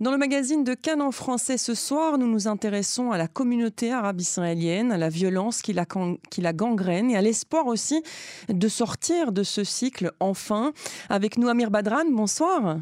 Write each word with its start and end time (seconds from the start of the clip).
Dans 0.00 0.10
le 0.10 0.18
magazine 0.18 0.64
de 0.64 0.74
Cannes 0.74 1.12
français 1.12 1.56
ce 1.56 1.72
soir, 1.72 2.18
nous 2.18 2.26
nous 2.26 2.48
intéressons 2.48 3.12
à 3.12 3.16
la 3.16 3.28
communauté 3.28 3.92
arabe 3.92 4.20
israélienne, 4.20 4.90
à 4.90 4.98
la 4.98 5.08
violence 5.08 5.62
qui 5.62 5.72
la 5.72 6.52
gangrène 6.52 7.12
et 7.12 7.16
à 7.16 7.22
l'espoir 7.22 7.68
aussi 7.68 8.02
de 8.48 8.66
sortir 8.66 9.30
de 9.30 9.44
ce 9.44 9.62
cycle 9.62 10.10
enfin. 10.18 10.72
Avec 11.08 11.38
nous 11.38 11.48
Amir 11.48 11.70
Badran, 11.70 12.10
bonsoir. 12.10 12.78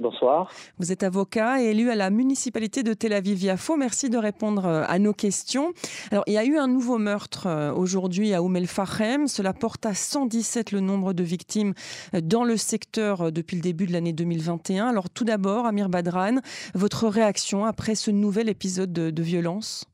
Bonsoir. 0.00 0.50
Vous 0.78 0.90
êtes 0.90 1.04
avocat 1.04 1.62
et 1.62 1.66
élu 1.66 1.88
à 1.88 1.94
la 1.94 2.10
municipalité 2.10 2.82
de 2.82 2.94
Tel 2.94 3.12
Aviv-Yafo. 3.12 3.76
Merci 3.76 4.10
de 4.10 4.18
répondre 4.18 4.66
euh, 4.66 4.82
à 4.88 4.98
nos 4.98 5.12
questions. 5.12 5.72
Alors, 6.10 6.24
il 6.26 6.32
y 6.32 6.36
a 6.36 6.44
eu 6.44 6.56
un 6.56 6.66
nouveau 6.66 6.98
meurtre 6.98 7.46
euh, 7.46 7.72
aujourd'hui 7.72 8.34
à 8.34 8.42
Oum 8.42 8.56
el-Fahem. 8.56 9.28
Cela 9.28 9.52
porte 9.52 9.86
à 9.86 9.94
117 9.94 10.72
le 10.72 10.80
nombre 10.80 11.12
de 11.12 11.22
victimes 11.22 11.74
euh, 12.12 12.20
dans 12.20 12.42
le 12.42 12.56
secteur 12.56 13.30
depuis 13.30 13.54
le 13.54 13.62
début 13.62 13.86
de 13.86 13.92
l'année 13.92 14.12
2021. 14.12 14.88
Alors, 14.88 15.08
tout 15.10 15.24
d'abord, 15.24 15.64
Amir 15.64 15.88
Badran, 15.88 16.40
votre 16.74 17.06
réaction 17.06 17.64
après 17.64 17.94
ce 17.94 18.10
nouvel 18.10 18.48
épisode 18.48 18.92
de 18.92 19.22
violence? 19.22 19.84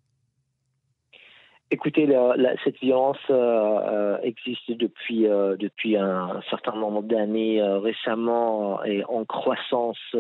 Écoutez, 1.73 2.09
cette 2.65 2.81
violence 2.81 3.17
euh, 3.31 3.35
euh, 3.37 4.19
existe 4.25 4.73
depuis 4.73 5.29
euh, 5.29 5.55
depuis 5.57 5.97
un, 5.97 6.41
certain 6.51 6.75
nombre 6.75 7.03
d'années 7.03 7.63
récemment 7.63 8.83
et 8.83 9.05
en 9.05 9.25
croissance 9.25 10.17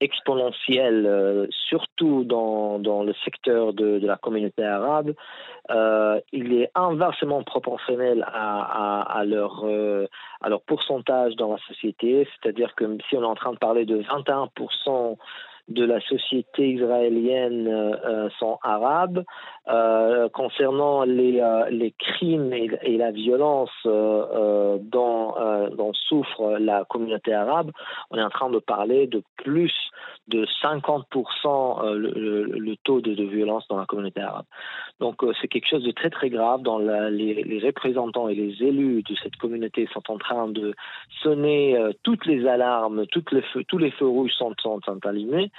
exponentielle, 0.00 1.48
surtout 1.68 2.24
dans, 2.24 2.80
dans 2.80 3.04
le 3.04 3.14
secteur 3.24 3.74
de, 3.74 4.04
la 4.04 4.16
communauté 4.16 4.64
arabe. 4.64 5.14
il 6.32 6.52
est 6.52 6.70
inversement 6.74 7.44
proportionnel 7.44 8.26
à, 8.26 9.02
à 9.02 9.24
leur 9.24 9.64
à 10.40 10.48
leur 10.48 10.62
pourcentage 10.62 11.36
dans 11.36 11.52
la 11.52 11.58
société, 11.68 12.26
c'est-à-dire 12.34 12.74
que 12.74 12.98
si 13.08 13.16
on 13.16 13.22
est 13.22 13.26
en 13.26 13.36
train 13.36 13.52
de 13.52 13.58
parler 13.58 13.84
de 13.84 13.98
21 13.98 14.48
de 15.68 15.84
la 15.84 16.00
société 16.00 16.70
israélienne 16.70 17.66
euh, 17.66 17.96
euh, 18.04 18.28
sont 18.38 18.58
arabes. 18.62 19.24
Euh, 19.68 20.28
concernant 20.28 21.02
les, 21.02 21.42
les 21.70 21.90
crimes 21.90 22.52
et, 22.52 22.96
la 22.96 23.10
violence 23.10 23.72
dont, 23.84 24.78
dont, 24.80 25.92
souffre 25.92 26.56
la 26.60 26.84
communauté 26.84 27.34
arabe, 27.34 27.72
on 28.10 28.16
est 28.16 28.22
en 28.22 28.30
train 28.30 28.48
de 28.48 28.60
parler 28.60 29.08
de 29.08 29.24
plus 29.38 29.74
de 30.28 30.46
50% 30.62 31.94
le, 31.94 32.44
le, 32.44 32.76
taux 32.84 33.00
de, 33.00 33.14
de, 33.14 33.24
violence 33.24 33.66
dans 33.66 33.78
la 33.78 33.86
communauté 33.86 34.20
arabe. 34.20 34.44
Donc 35.00 35.16
c'est 35.40 35.48
quelque 35.48 35.68
chose 35.68 35.82
de 35.82 35.90
très 35.90 36.10
très 36.10 36.30
grave 36.30 36.62
dont 36.62 36.78
les, 36.78 37.42
les, 37.42 37.58
représentants 37.58 38.28
et 38.28 38.36
les 38.36 38.62
élus 38.62 39.02
de 39.02 39.16
cette 39.20 39.34
communauté 39.34 39.88
sont 39.92 40.12
en 40.12 40.18
train 40.18 40.46
de 40.46 40.74
sonner 41.22 41.76
toutes 42.04 42.24
les 42.26 42.46
alarmes, 42.46 43.06
toutes 43.08 43.32
les 43.32 43.42
feux, 43.42 43.64
tous 43.64 43.78
les 43.78 43.90
feux 43.90 44.06
rouges 44.06 44.32
sont, 44.32 44.54
sont, 44.60 44.80
sont 44.82 45.04
allumés. 45.04 45.50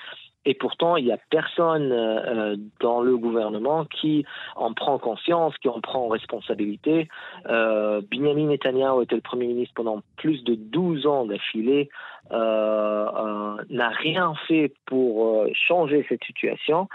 Et 0.47 0.53
pourtant, 0.53 0.95
il 0.95 1.03
n'y 1.03 1.11
a 1.11 1.17
personne 1.29 1.91
euh, 1.91 2.55
dans 2.79 3.01
le 3.01 3.17
gouvernement 3.17 3.83
qui 3.83 4.25
en 4.55 4.73
prend 4.73 4.97
conscience, 4.97 5.53
qui 5.57 5.67
en 5.67 5.81
prend 5.81 6.07
responsabilité. 6.07 7.09
Euh, 7.47 8.01
Benjamin 8.09 8.47
Netanyahu 8.47 9.03
était 9.03 9.15
le 9.15 9.21
Premier 9.21 9.47
ministre 9.47 9.73
pendant 9.75 10.01
plus 10.15 10.45
de 10.45 10.55
12 10.55 11.05
ans 11.05 11.25
d'affilée, 11.25 11.89
euh, 12.31 12.37
euh, 12.37 13.55
n'a 13.69 13.89
rien 13.89 14.35
fait 14.47 14.71
pour 14.85 15.45
changer 15.53 16.05
cette 16.07 16.23
situation. 16.23 16.87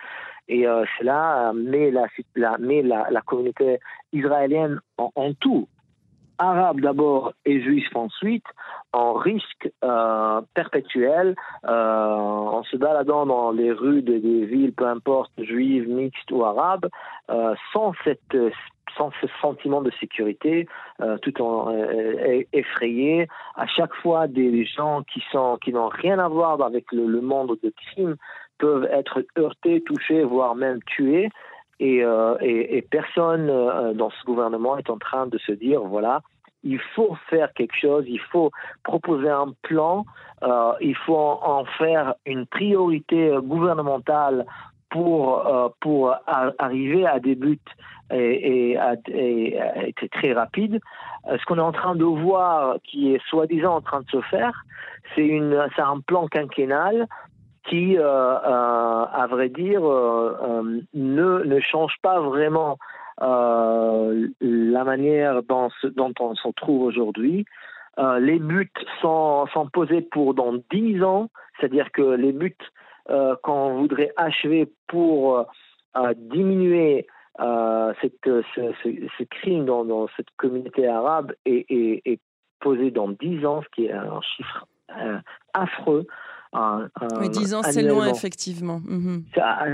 Et 0.48 0.64
cela 0.98 1.52
met, 1.54 1.90
la 1.90 3.20
communauté 3.20 3.80
israélienne 4.14 4.80
en, 4.96 5.12
en 5.14 5.34
tout 5.34 5.68
arabes 6.50 6.80
d'abord 6.80 7.32
et 7.44 7.60
juifs 7.62 7.94
ensuite, 7.94 8.44
en 8.92 9.14
risque 9.14 9.70
euh, 9.84 10.40
perpétuel, 10.54 11.34
euh, 11.66 11.70
en 11.70 12.62
se 12.64 12.76
baladant 12.76 13.26
dans 13.26 13.50
les 13.50 13.72
rues 13.72 14.02
des, 14.02 14.18
villes, 14.18 14.72
peu 14.72 14.86
importe, 14.86 15.32
juives, 15.38 15.88
mixtes 15.88 16.30
ou 16.30 16.44
arabes, 16.44 16.88
euh, 17.30 17.54
sans 17.72 17.92
cette 18.04 18.36
sans 18.98 19.10
ce 19.22 19.26
sentiment 19.40 19.80
de 19.80 19.90
sécurité, 20.00 20.68
tout 21.22 21.40
en 21.40 21.74
effrayé. 22.52 23.26
À 23.56 23.66
chaque 23.66 23.94
fois, 23.94 24.26
des 24.26 24.66
gens 24.66 25.02
qui 25.04 25.24
sont 25.32 25.56
qui 25.64 25.72
n'ont 25.72 25.88
rien 25.88 26.18
à 26.18 26.28
voir 26.28 26.60
avec 26.60 26.92
le, 26.92 27.06
le 27.06 27.22
monde 27.22 27.56
de 27.62 27.72
crime 27.74 28.16
peuvent 28.58 28.86
être 28.92 29.24
heurtés, 29.38 29.80
touchés, 29.80 30.24
voire 30.24 30.54
même 30.54 30.80
tués. 30.84 31.30
Euh, 31.82 32.36
et, 32.40 32.82
personne 32.82 33.48
euh, 33.50 33.92
dans 33.92 34.10
ce 34.10 34.24
gouvernement 34.24 34.76
est 34.78 34.90
en 34.90 34.98
train 34.98 35.26
de 35.26 35.38
se 35.38 35.52
dire, 35.52 35.80
voilà, 35.82 36.22
il 36.62 36.78
faut 36.94 37.16
faire 37.28 37.52
quelque 37.54 37.76
chose, 37.76 38.04
il 38.06 38.20
faut 38.20 38.52
proposer 38.84 39.28
un 39.28 39.52
plan, 39.62 40.04
euh, 40.42 40.72
il 40.80 40.94
faut 40.94 41.16
en, 41.16 41.64
faire 41.64 42.14
une 42.24 42.46
priorité 42.46 43.32
gouvernementale 43.42 44.46
pour, 44.90 45.42
pour 45.80 46.14
arriver 46.58 47.06
à 47.06 47.18
des 47.18 47.34
buts 47.34 47.58
et, 48.12 48.76
et, 49.08 50.08
très 50.12 50.34
rapide. 50.34 50.80
Ce 51.26 51.42
qu'on 51.46 51.56
est 51.56 51.60
en 51.60 51.72
train 51.72 51.94
de 51.94 52.04
voir, 52.04 52.76
qui 52.84 53.14
est 53.14 53.20
soi-disant 53.28 53.76
en 53.76 53.80
train 53.80 54.02
de 54.02 54.10
se 54.10 54.20
faire, 54.20 54.64
c'est 55.16 55.32
un 55.78 56.00
plan 56.06 56.28
quinquennal 56.28 57.08
qui, 57.68 57.96
euh, 57.96 58.02
euh, 58.02 59.04
à 59.12 59.26
vrai 59.28 59.48
dire, 59.48 59.84
euh, 59.84 60.80
ne, 60.94 61.44
ne 61.44 61.60
change 61.60 61.94
pas 62.02 62.20
vraiment 62.20 62.78
la 63.20 64.84
manière 64.84 65.42
dont, 65.44 65.70
on 66.18 66.34
se 66.34 66.48
trouve 66.56 66.82
aujourd'hui. 66.82 67.44
les 68.18 68.38
buts 68.40 68.72
sont, 69.00 69.46
posés 69.72 70.00
pour 70.00 70.34
dans 70.34 70.54
dix 70.72 71.02
ans, 71.04 71.28
c'est-à-dire 71.58 71.92
que 71.92 72.02
les 72.02 72.32
buts 72.32 72.56
qu'on 73.42 73.76
voudrait 73.76 74.12
achever 74.16 74.72
pour 74.88 75.46
diminuer 76.16 77.06
cette, 77.38 78.24
ce, 78.24 79.24
crime 79.24 79.66
dans, 79.66 80.08
cette 80.16 80.30
communauté 80.36 80.88
arabe 80.88 81.32
est, 81.44 81.66
est, 81.70 82.02
est, 82.04 82.20
posé 82.58 82.90
dans 82.90 83.08
dix 83.08 83.44
ans, 83.46 83.62
ce 83.62 83.68
qui 83.68 83.86
est 83.86 83.92
un 83.92 84.20
chiffre 84.22 84.66
affreux 85.54 86.06
oui, 86.54 87.30
10 87.30 87.54
ans, 87.54 87.62
c'est 87.62 87.82
loin, 87.82 88.08
effectivement. 88.08 88.80
Mhm. 88.84 89.24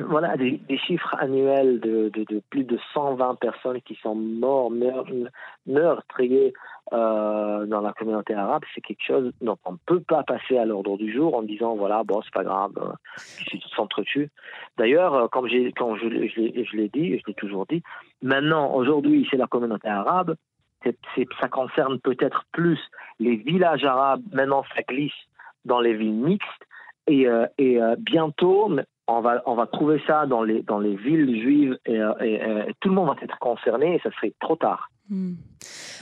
voilà, 0.08 0.36
des, 0.36 0.60
chiffres 0.86 1.14
annuels 1.18 1.80
de, 1.80 2.10
de, 2.14 2.42
plus 2.50 2.64
de 2.64 2.78
120 2.94 3.34
personnes 3.36 3.80
qui 3.82 3.96
sont 3.96 4.14
mortes, 4.14 4.74
meurtriées 5.66 6.52
euh, 6.92 7.66
dans 7.66 7.80
la 7.80 7.92
communauté 7.92 8.32
arabe, 8.32 8.62
c'est 8.74 8.80
quelque 8.80 9.04
chose 9.06 9.32
dont 9.42 9.58
on 9.64 9.72
ne 9.72 9.76
peut 9.84 10.00
pas 10.00 10.22
passer 10.22 10.56
à 10.56 10.64
l'ordre 10.64 10.96
du 10.96 11.12
jour 11.12 11.34
en 11.34 11.42
disant 11.42 11.76
voilà, 11.76 12.02
bon, 12.02 12.22
c'est 12.22 12.32
pas 12.32 12.44
grave, 12.44 12.72
euh, 12.78 12.92
si 13.18 13.58
tout 13.58 13.68
s'entretue. 13.70 14.30
D'ailleurs, 14.78 15.14
euh, 15.14 15.28
comme, 15.28 15.48
quand 15.76 15.96
je, 15.96 16.08
je 16.08 16.76
l'ai 16.76 16.88
dit, 16.88 17.18
je 17.18 17.22
l'ai 17.26 17.34
toujours 17.34 17.66
dit, 17.66 17.82
maintenant, 18.22 18.72
aujourd'hui, 18.72 19.26
c'est 19.30 19.36
la 19.36 19.46
communauté 19.46 19.88
arabe, 19.88 20.36
ça 21.40 21.48
concerne 21.48 21.98
peut-être 21.98 22.44
plus 22.52 22.78
les 23.18 23.36
villages 23.36 23.84
arabes, 23.84 24.22
maintenant 24.32 24.64
ça 24.74 24.82
glisse 24.82 25.12
dans 25.64 25.80
les 25.80 25.94
villes 25.94 26.14
mixtes, 26.14 26.67
et, 27.08 27.26
euh, 27.26 27.46
euh, 27.60 27.96
bientôt, 27.98 28.70
on 29.06 29.20
va, 29.20 29.42
on 29.46 29.54
va 29.54 29.66
trouver 29.66 30.00
ça 30.06 30.26
dans 30.26 30.42
les, 30.42 30.62
dans 30.62 30.78
les 30.78 30.96
villes 30.96 31.40
juives 31.40 31.78
et, 31.86 31.98
euh, 31.98 32.12
et, 32.20 32.72
tout 32.80 32.90
le 32.90 32.94
monde 32.94 33.08
va 33.08 33.16
être 33.22 33.38
concerné 33.38 33.96
et 33.96 34.00
ça 34.00 34.10
serait 34.12 34.34
trop 34.40 34.56
tard. 34.56 34.90
Hmm. 35.10 35.36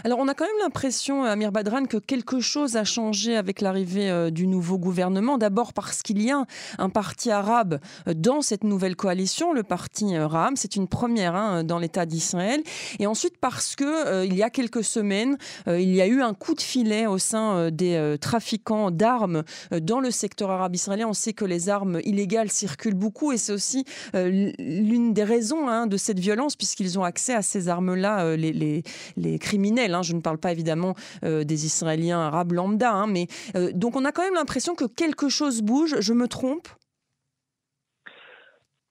Alors 0.05 0.19
on 0.19 0.28
a 0.28 0.34
quand 0.34 0.44
même 0.44 0.59
l'impression, 0.61 1.25
euh, 1.25 1.28
Amir 1.28 1.53
Badran, 1.53 1.84
que 1.87 1.97
quelque 1.97 2.41
chose 2.41 2.77
a 2.77 2.84
changé 2.84 3.37
avec 3.37 3.61
l'arrivée 3.61 4.11
euh, 4.11 4.31
du 4.31 4.47
nouveau 4.47 4.78
gouvernement. 4.78 5.39
D'abord 5.39 5.72
parce 5.72 6.03
qu'il 6.03 6.22
y 6.22 6.31
a 6.31 6.44
un 6.78 6.91
parti 6.91 7.31
arabe 7.31 7.78
euh, 8.09 8.15
dans 8.15 8.43
cette 8.43 8.65
nouvelle 8.65 8.97
coalition, 8.97 9.53
le 9.53 9.62
parti 9.62 10.17
Ram. 10.19 10.56
C'est 10.56 10.77
une 10.77 10.89
première 10.89 11.37
hein, 11.37 11.65
dans 11.65 11.78
l'État 11.78 12.05
d'Israël. 12.05 12.62
Et 12.99 13.06
ensuite 13.06 13.39
parce 13.39 13.77
que 13.77 14.25
il 14.25 14.34
y 14.34 14.43
a 14.43 14.50
quelques 14.50 14.84
semaines, 14.84 15.38
il 15.67 15.94
y 15.94 16.00
a 16.00 16.06
eu 16.06 16.23
un 16.23 16.34
coup 16.34 16.55
de 16.55 16.61
filet 16.61 17.06
au 17.06 17.19
sein 17.19 17.71
des 17.71 18.17
trafiquants 18.21 18.91
d'armes 18.91 19.43
dans 19.71 20.00
le 20.00 20.11
secteur 20.11 20.50
arabe 20.50 20.75
israélien. 20.75 21.09
On 21.09 21.15
sait 21.15 21.33
que 21.33 21.44
les 21.44 21.69
armes 21.69 22.00
illégales 22.05 22.50
circulent 22.50 22.94
beaucoup 22.94 23.32
et 23.32 23.38
c'est 23.38 23.52
aussi 23.52 23.85
l'une 24.14 25.12
des 25.12 25.25
raisons 25.25 25.69
hein, 25.69 25.87
de 25.87 25.97
cette 25.97 26.19
violence 26.19 26.56
puisqu'ils 26.56 26.99
ont 26.99 27.05
accès 27.05 27.35
à 27.35 27.43
ces 27.43 27.69
armes-là, 27.69 28.37
les, 28.37 28.82
les 29.16 29.38
criminels. 29.38 29.94
Hein. 29.94 30.02
Je 30.02 30.14
ne 30.14 30.20
parle 30.20 30.38
pas 30.38 30.52
évidemment 30.52 30.94
euh, 31.25 31.44
des 31.44 31.66
Israéliens 31.66 32.20
arabes 32.20 32.52
lambda, 32.52 32.93
hein, 32.93 33.06
mais 33.06 33.26
euh, 33.56 33.70
donc 33.75 33.96
on 33.96 34.04
a 34.04 34.12
quand 34.12 34.22
même 34.22 34.34
l'impression 34.34 34.75
que 34.75 34.84
quelque 34.84 35.28
chose 35.28 35.62
bouge. 35.62 35.96
Je 36.00 36.12
me 36.12 36.28
trompe? 36.28 36.69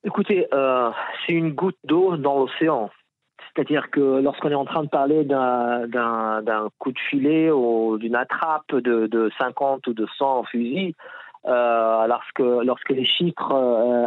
Écoutez, 0.03 0.47
euh, 0.53 0.91
c'est 1.25 1.33
une 1.33 1.53
goutte 1.53 1.77
d'eau 1.83 2.15
dans 2.17 2.37
l'océan. 2.37 2.91
C'est-à-dire 3.55 3.89
que 3.89 4.21
lorsqu'on 4.21 4.51
est 4.51 4.55
en 4.55 4.65
train 4.65 4.83
de 4.83 4.89
parler 4.89 5.23
d'un 5.23 6.69
coup 6.77 6.91
de 6.91 6.99
filet 7.09 7.49
ou 7.51 7.97
d'une 7.97 8.15
attrape 8.15 8.75
de, 8.75 9.31
50 9.37 9.87
ou 9.87 9.93
de 9.93 10.05
100 10.17 10.43
fusils, 10.45 10.93
lorsque, 11.45 12.39
lorsque 12.39 12.89
les 12.89 13.05
chiffres 13.05 13.53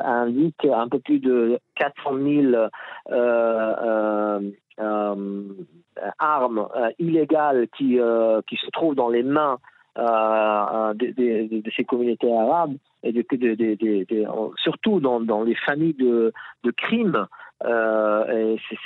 indiquent 0.04 0.66
un 0.66 0.88
peu 0.88 0.98
plus 0.98 1.20
de 1.20 1.58
400 1.76 2.18
000 2.18 2.68
euh, 6.00 6.12
armes 6.20 6.68
euh, 6.76 6.90
illégales 7.00 7.66
qui, 7.76 7.98
euh, 7.98 8.40
qui 8.46 8.54
se 8.56 8.70
trouvent 8.70 8.94
dans 8.94 9.08
les 9.08 9.24
mains 9.24 9.58
de, 9.96 11.62
ces 11.76 11.84
communautés 11.84 12.32
arabes 12.32 12.76
et 13.02 13.12
surtout 14.56 15.00
dans, 15.00 15.42
les 15.42 15.56
familles 15.56 15.94
de, 15.94 16.32
crimes. 16.76 17.26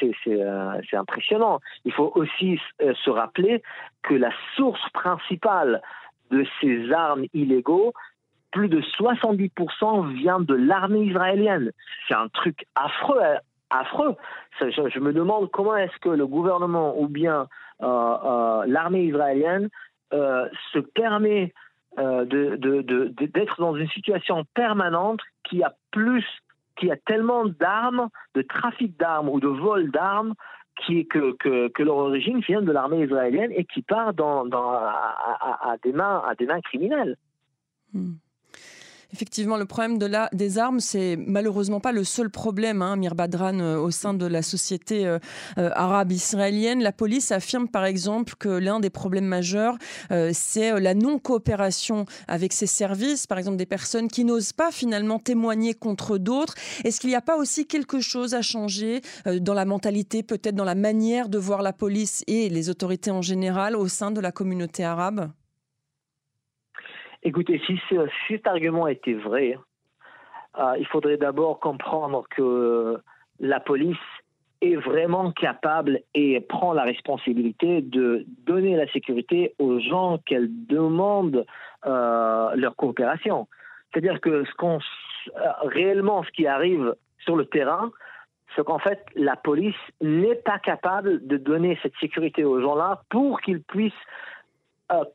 c'est 0.01 0.97
impressionnant. 0.97 1.61
Il 1.85 1.93
faut 1.93 2.13
aussi 2.15 2.59
se 2.81 3.11
rappeler 3.11 3.63
que 4.03 4.15
la 4.15 4.31
source 4.57 4.89
principale 4.95 5.83
de 6.31 6.47
ces 6.63 6.91
armes 6.93 7.27
illégaux, 7.35 7.93
plus 8.53 8.69
de 8.69 8.81
70% 8.81 10.13
vient 10.15 10.41
de 10.41 10.55
l'armée 10.55 11.05
israélienne. 11.05 11.73
C'est 12.07 12.15
un 12.15 12.29
truc 12.29 12.67
affreux, 12.75 13.21
hein, 13.21 13.39
affreux. 13.71 14.15
Je, 14.61 15.01
me 15.01 15.13
demande 15.13 15.51
comment 15.51 15.77
est-ce 15.77 15.99
que 16.01 16.11
le 16.11 16.27
gouvernement 16.27 16.99
ou 16.99 17.09
bien 17.09 17.49
euh, 17.83 17.87
euh, 17.87 18.65
l'armée 18.67 19.05
israélienne 19.05 19.69
euh, 20.13 20.49
se 20.73 20.79
permet 20.79 21.53
d'être 21.97 23.61
dans 23.61 23.77
une 23.77 23.89
situation 23.89 24.45
permanente 24.55 25.21
qui 25.45 25.63
a 25.63 25.75
plus, 25.91 26.25
qui 26.77 26.91
a 26.91 26.97
tellement 26.97 27.45
d'armes, 27.45 28.09
de 28.35 28.41
trafic 28.41 28.97
d'armes 28.99 29.29
ou 29.29 29.41
de 29.41 29.49
vol 29.49 29.91
d'armes 29.91 30.35
que, 30.87 31.83
leur 31.83 31.97
origine 31.97 32.41
vient 32.41 32.63
de 32.63 32.73
l'armée 32.73 33.05
israélienne 33.05 33.53
et 33.55 33.65
qui 33.65 33.83
part 33.83 34.15
dans, 34.15 34.47
dans 34.47 34.71
à, 34.73 35.77
des 35.83 35.93
mains, 35.93 36.23
à 36.27 36.35
des 36.35 36.47
mains 36.47 36.61
criminelles. 36.61 37.17
Hmm. 37.93 38.13
Effectivement, 39.15 39.59
le 39.59 39.67
problème 39.67 39.99
des 40.33 40.59
armes, 40.59 40.81
c'est 40.81 41.17
malheureusement 41.19 41.81
pas 41.81 41.93
le 41.93 42.03
seul 42.03 42.31
problème, 42.31 42.81
hein, 42.81 42.97
Mir 42.97 43.15
Badran, 43.15 43.61
euh, 43.61 43.77
au 43.77 43.91
sein 43.91 44.15
de 44.15 44.25
la 44.25 44.41
société 44.41 45.07
euh, 45.07 45.19
euh, 45.59 45.69
arabe 45.75 46.13
israélienne. 46.13 46.83
La 46.83 46.93
police 46.93 47.31
affirme 47.31 47.69
par 47.69 47.85
exemple 47.85 48.35
que 48.39 48.49
l'un 48.49 48.81
des 48.81 48.89
problèmes 48.89 49.27
majeurs, 49.27 49.77
c'est 50.33 50.79
la 50.81 50.95
non-coopération 50.95 52.07
avec 52.29 52.53
ses 52.53 52.67
services, 52.67 53.27
par 53.27 53.39
exemple 53.39 53.57
des 53.57 53.67
personnes 53.67 54.09
qui 54.09 54.25
n'osent 54.25 54.53
pas 54.53 54.71
finalement 54.71 55.19
témoigner 55.19 55.75
contre 55.75 56.19
d'autres. 56.19 56.55
Est-ce 56.85 57.01
qu'il 57.01 57.11
n'y 57.11 57.17
a 57.17 57.21
pas 57.21 57.37
aussi 57.37 57.67
quelque 57.67 58.01
chose 58.01 58.35
à 58.35 58.43
changer 58.43 59.03
dans 59.27 59.55
la 59.55 59.65
mentalité, 59.65 60.23
peut-être 60.23 60.55
dans 60.55 60.65
la 60.65 60.75
manière 60.75 61.29
de 61.29 61.39
voir 61.39 61.63
la 61.63 61.73
police 61.73 62.25
et 62.27 62.49
les 62.49 62.71
autorités 62.71 63.11
en 63.11 63.23
général 63.23 63.77
au 63.77 63.89
sein 63.89 64.11
de 64.11 64.21
la 64.21 64.33
communauté 64.33 64.85
arabe? 64.85 65.31
Écoutez, 67.23 67.61
si, 67.67 67.81
cet 68.29 68.47
argument 68.47 68.89
était 68.89 69.15
vrai, 69.15 69.57
euh, 70.59 70.75
il 70.79 70.87
faudrait 70.87 71.17
d'abord 71.17 71.61
comprendre 71.61 72.25
que 72.31 72.99
la 73.39 73.61
police 73.61 73.97
est 74.61 74.77
vraiment 74.77 75.33
capable 75.33 76.01
et 76.15 76.41
prend 76.41 76.73
la 76.73 76.83
responsabilité 76.83 77.81
de 77.81 78.25
donner 78.47 78.77
la 78.77 78.87
sécurité 78.93 79.55
aux 79.59 79.79
gens 79.79 80.19
qu'elle 80.27 80.49
demande 80.67 81.47
euh, 81.87 82.55
leur 82.55 82.75
coopération. 82.77 83.49
C'est-à-dire 83.93 84.21
que 84.21 84.45
euh, 84.63 84.79
réellement, 85.63 86.25
ce 86.25 86.31
qui 86.31 86.47
arrive 86.47 86.95
sur 87.19 87.37
le 87.37 87.47
terrain, 87.47 87.91
c'est 88.55 88.65
qu'en 88.65 88.79
fait, 88.79 89.05
la 89.15 89.37
police 89.37 89.75
n'est 90.01 90.35
pas 90.35 90.59
capable 90.59 91.27
de 91.27 91.37
donner 91.37 91.79
cette 91.83 91.95
sécurité 92.01 92.45
aux 92.45 92.61
gens-là 92.61 93.03
pour 93.11 93.41
qu'ils 93.41 93.63
puissent 93.63 93.93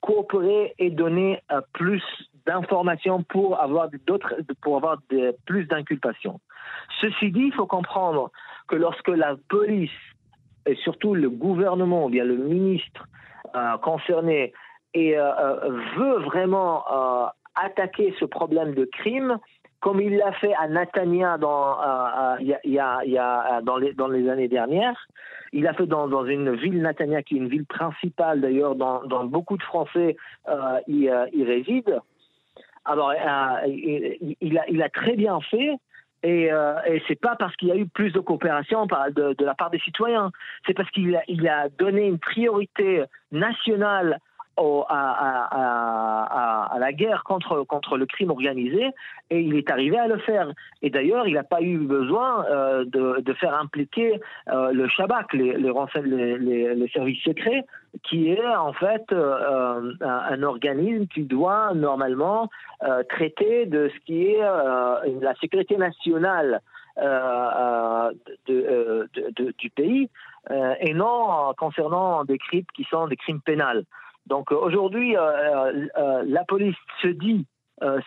coopérer 0.02 0.74
et 0.80 0.90
donner 0.90 1.42
euh, 1.52 1.62
plus 1.74 2.04
d'informations 2.46 3.24
pour 3.24 3.62
avoir 3.62 3.90
d'autres, 4.06 4.36
pour 4.62 4.78
avoir 4.78 4.98
plus 5.46 5.66
d'inculpations. 5.66 6.40
Ceci 7.02 7.32
dit, 7.32 7.48
il 7.48 7.54
faut 7.54 7.68
comprendre 7.68 8.32
que 8.68 8.76
lorsque 8.76 9.10
la 9.10 9.36
police 9.50 9.92
et 10.66 10.76
surtout 10.76 11.14
le 11.14 11.30
gouvernement 11.30 12.06
ou 12.06 12.10
bien 12.10 12.24
le 12.24 12.38
ministre 12.38 13.06
euh, 13.56 13.78
concerné 13.78 14.54
euh, 14.96 15.70
veut 15.98 16.20
vraiment 16.24 16.84
attaquer 17.56 18.16
ce 18.20 18.26
problème 18.26 18.74
de 18.74 18.86
crime, 18.86 19.38
comme 19.80 20.02
il 20.02 20.18
l'a 20.18 20.32
fait 20.34 20.54
à 20.56 20.68
Natania 20.68 21.38
dans, 21.38 21.78
y 22.40 22.80
a, 22.80 23.62
dans, 23.62 23.78
les, 23.78 23.94
dans 23.94 24.08
les 24.08 24.30
années 24.30 24.48
dernières, 24.48 25.08
il 25.54 25.68
a 25.68 25.74
fait 25.74 25.86
dans, 25.86 26.08
dans 26.08 26.26
une 26.26 26.56
ville, 26.56 26.82
Natania, 26.82 27.22
qui 27.24 27.36
est 27.36 27.38
une 27.38 27.48
ville 27.48 27.66
principale 27.66 28.42
d'ailleurs, 28.42 28.76
dans, 28.76 29.04
dans 29.04 29.26
beaucoup 29.26 29.58
de 29.58 29.64
Français 29.64 30.18
euh, 30.50 30.80
y, 30.88 31.08
euh, 31.10 31.26
résident. 31.46 32.02
Alors, 32.86 33.12
euh, 33.12 33.16
il, 33.68 34.58
a, 34.58 34.70
il, 34.70 34.82
a, 34.82 34.90
très 34.90 35.16
bien 35.16 35.40
fait. 35.42 35.72
Et, 36.24 36.52
euh, 36.52 36.76
et 36.88 37.02
c'est 37.08 37.20
pas 37.20 37.36
parce 37.36 37.56
qu'il 37.58 37.68
y 37.68 37.72
a 37.72 37.76
eu 37.76 37.88
plus 37.88 38.12
de 38.12 38.20
coopération 38.20 38.88
de, 38.88 39.34
de 39.34 39.46
la 39.46 39.54
part 39.54 39.70
des 39.70 39.80
citoyens, 39.80 40.32
c'est 40.66 40.74
parce 40.74 40.90
qu'il 40.90 41.16
a, 41.16 41.22
il 41.28 41.48
a 41.48 41.70
donné 41.70 42.08
une 42.08 42.18
priorité 42.18 43.04
nationale 43.32 44.20
à, 44.90 46.28
la 46.80 46.94
guerre 46.94 47.24
contre, 47.24 47.64
contre 47.64 47.98
le 47.98 48.06
crime 48.06 48.32
organisé 48.32 48.92
et 49.30 49.42
il 49.42 49.56
est 49.56 49.70
arrivé 49.70 49.98
à 49.98 50.08
le 50.08 50.18
faire. 50.20 50.52
Et 50.82 50.90
d'ailleurs, 50.90 51.28
il 51.28 51.34
n'a 51.34 51.44
pas 51.44 51.62
eu 51.62 51.78
besoin 51.78 52.46
euh, 52.46 52.86
de, 52.86 53.22
de, 53.22 53.34
faire 53.34 53.60
impliquer 53.60 54.20
euh, 54.50 54.72
le 54.72 54.88
Shabak, 54.88 55.34
les, 55.34 55.58
les, 55.58 56.76
les, 56.76 56.88
services 56.90 57.22
secrets, 57.24 57.66
qui 58.04 58.30
est 58.32 58.46
en 58.46 58.74
fait 58.74 59.04
euh, 59.12 59.94
un, 60.02 60.44
organisme 60.44 61.08
qui 61.08 61.24
doit 61.24 61.74
normalement 61.74 62.50
traiter 63.10 63.66
de 63.66 63.90
ce 63.94 64.00
qui 64.06 64.28
est 64.28 64.40
la 64.40 65.34
sécurité 65.42 65.78
nationale 65.78 66.62
du 68.48 69.70
pays 69.72 70.10
et 70.80 70.94
non 70.94 71.54
concernant 71.58 72.24
des 72.24 72.38
crimes 72.38 72.66
qui 72.76 72.84
sont 72.84 73.08
des 73.08 73.18
crimes 73.18 73.42
pénals. 73.42 73.84
Donc 74.28 74.52
euh, 74.52 74.56
aujourd'hui, 74.56 75.16
euh, 75.16 75.88
euh, 75.98 76.24
la 76.26 76.44
police 76.44 76.76
se 77.02 77.08
dit 77.08 77.46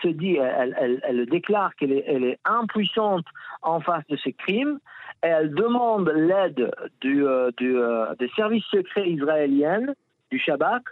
se 0.02 0.08
dit, 0.08 0.36
elle, 0.36 1.26
déclare 1.30 1.76
qu'elle 1.76 1.92
est, 1.92 2.40
impuissante 2.44 3.24
en 3.62 3.78
face 3.78 4.04
de 4.08 4.16
ces 4.16 4.32
crimes. 4.32 4.80
Et 5.22 5.28
elle 5.28 5.54
demande 5.54 6.08
l'aide 6.08 6.72
des 7.02 8.30
services 8.34 8.64
secrets 8.64 9.08
israéliens, 9.08 9.86
du 10.32 10.40
Shabak, 10.40 10.82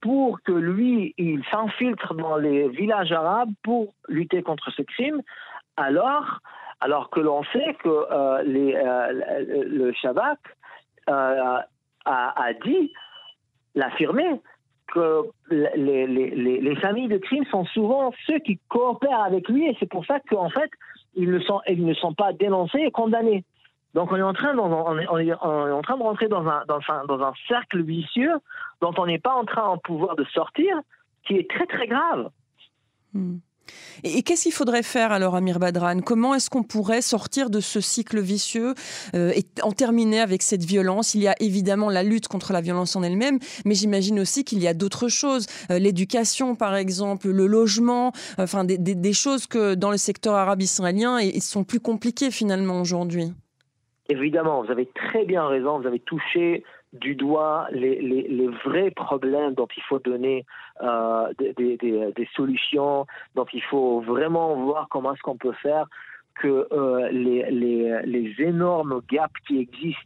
pour 0.00 0.40
que 0.42 0.52
lui, 0.52 1.14
il 1.18 1.42
s'infiltre 1.50 2.14
dans 2.14 2.36
les 2.36 2.68
villages 2.68 3.10
arabes 3.10 3.50
pour 3.64 3.92
lutter 4.06 4.44
contre 4.44 4.70
ces 4.70 4.84
crimes. 4.84 5.20
Alors, 5.76 6.38
alors 6.78 7.10
que 7.10 7.18
l'on 7.18 7.42
sait 7.42 7.74
que 7.82 8.06
le 8.44 9.92
Shabak 9.94 10.38
a, 11.08 12.52
dit, 12.64 12.92
l'affirmé, 13.74 14.40
que 14.92 15.22
les, 15.50 16.06
les, 16.06 16.60
les, 16.60 16.76
familles 16.76 17.08
de 17.08 17.18
crime 17.18 17.44
sont 17.46 17.64
souvent 17.66 18.12
ceux 18.26 18.38
qui 18.40 18.58
coopèrent 18.68 19.22
avec 19.22 19.48
lui 19.48 19.66
et 19.66 19.76
c'est 19.78 19.88
pour 19.88 20.04
ça 20.06 20.18
qu'en 20.20 20.50
fait, 20.50 20.70
ils 21.14 21.30
ne, 21.30 21.38
sont, 21.40 21.60
ils 21.68 21.84
ne 21.84 21.94
sont 21.94 22.14
pas 22.14 22.32
dénoncés 22.32 22.80
et 22.80 22.90
condamnés. 22.90 23.44
Donc 23.94 24.12
on 24.12 24.16
est 24.16 24.22
en 24.22 24.32
train, 24.32 24.56
on 24.56 24.98
est, 24.98 25.32
en 25.32 25.82
train 25.82 25.96
de 25.96 26.02
rentrer 26.02 26.28
dans 26.28 26.46
un, 26.46 26.64
dans, 26.66 26.80
un, 26.88 27.04
dans 27.06 27.20
un 27.22 27.32
cercle 27.48 27.82
vicieux 27.82 28.34
dont 28.80 28.92
on 28.98 29.06
n'est 29.06 29.18
pas 29.18 29.34
en 29.34 29.44
train 29.44 29.64
en 29.64 29.78
pouvoir 29.78 30.16
de 30.16 30.24
sortir, 30.24 30.78
qui 31.26 31.36
est 31.36 31.50
très 31.50 31.66
très 31.66 31.86
grave. 31.86 32.30
Hmm. 33.14 33.38
Et, 34.04 34.22
qu'est-ce 34.22 34.44
qu'il 34.44 34.52
faudrait 34.52 34.82
faire 34.82 35.12
alors, 35.12 35.34
Amir 35.34 35.58
Badran? 35.58 36.00
Comment 36.00 36.34
est-ce 36.34 36.50
qu'on 36.50 36.62
pourrait 36.62 37.02
sortir 37.02 37.50
de 37.50 37.60
ce 37.60 37.80
cycle 37.80 38.20
vicieux 38.20 38.74
euh, 39.14 39.32
et 39.34 39.44
en 39.62 39.72
terminer 39.72 40.20
avec 40.20 40.42
cette 40.42 40.64
violence? 40.64 41.14
Il 41.14 41.22
y 41.22 41.28
a 41.28 41.34
évidemment 41.40 41.90
la 41.90 42.02
lutte 42.02 42.28
contre 42.28 42.52
la 42.52 42.60
violence 42.60 42.96
en 42.96 43.02
elle-même, 43.02 43.38
mais 43.64 43.74
j'imagine 43.74 44.20
aussi 44.20 44.44
qu'il 44.44 44.60
y 44.60 44.68
a 44.68 44.74
d'autres 44.74 45.08
choses. 45.08 45.46
Euh, 45.70 45.78
l'éducation, 45.78 46.54
par 46.54 46.76
exemple, 46.76 47.28
le 47.28 47.46
logement, 47.46 48.12
des, 48.64 49.12
choses 49.12 49.46
que 49.46 49.74
dans 49.74 49.90
le 49.90 49.96
secteur 49.96 50.34
arabe 50.34 50.62
israélien 50.62 51.18
sont 51.40 51.64
plus 51.64 51.80
compliquées 51.80 52.30
finalement 52.30 52.80
aujourd'hui. 52.80 53.32
Évidemment, 54.08 54.62
vous 54.62 54.70
avez 54.70 54.86
très 54.86 55.24
bien 55.24 55.46
raison, 55.46 55.80
vous 55.80 55.86
avez 55.86 56.00
touché 56.00 56.64
du 56.92 57.14
doigt 57.14 57.66
les, 57.70 58.48
vrais 58.64 58.90
problèmes 58.90 59.54
dont 59.54 59.68
il 59.76 59.82
faut 59.82 59.98
donner 59.98 60.46
euh, 60.82 61.32
des, 61.38 61.52
des, 61.54 61.76
des, 61.76 62.28
solutions, 62.34 63.06
dont 63.34 63.46
il 63.52 63.62
faut 63.62 64.00
vraiment 64.00 64.54
voir 64.54 64.88
comment 64.88 65.12
est-ce 65.14 65.22
qu'on 65.22 65.36
peut 65.36 65.52
faire 65.62 65.86
que 66.40 66.68
euh, 66.72 67.08
les, 67.10 67.50
les, 67.50 68.00
les, 68.04 68.34
énormes 68.38 69.00
gaps 69.10 69.32
qui 69.46 69.58
existent 69.58 70.00